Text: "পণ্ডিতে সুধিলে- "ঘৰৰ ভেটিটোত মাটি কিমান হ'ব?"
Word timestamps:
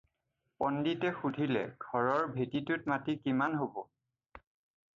"পণ্ডিতে 0.61 1.11
সুধিলে- 1.17 1.67
"ঘৰৰ 1.89 2.25
ভেটিটোত 2.39 2.91
মাটি 2.95 3.17
কিমান 3.27 3.61
হ'ব?" 3.61 3.81